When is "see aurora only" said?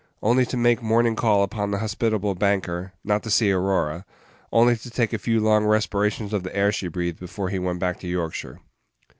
3.29-4.75